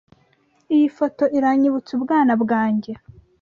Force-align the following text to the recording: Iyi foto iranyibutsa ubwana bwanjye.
Iyi 0.75 0.87
foto 0.97 1.23
iranyibutsa 1.37 1.91
ubwana 1.97 2.33
bwanjye. 2.43 2.91